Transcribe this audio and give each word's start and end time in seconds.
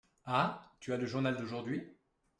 Ah! 0.25 0.73
tu 0.79 0.93
as 0.93 0.97
le 0.97 1.05
journal 1.05 1.37
d’aujourd’hui? 1.37 1.87